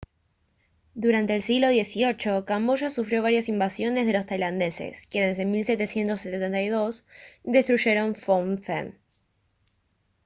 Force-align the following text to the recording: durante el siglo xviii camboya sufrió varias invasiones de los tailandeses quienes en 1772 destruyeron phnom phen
durante 1.03 1.33
el 1.35 1.43
siglo 1.49 1.67
xviii 1.89 2.15
camboya 2.49 2.89
sufrió 2.89 3.19
varias 3.27 3.49
invasiones 3.53 4.07
de 4.07 4.13
los 4.15 4.25
tailandeses 4.25 5.05
quienes 5.11 5.37
en 5.37 5.51
1772 5.51 7.05
destruyeron 7.43 8.09
phnom 8.23 8.49
phen 8.65 8.87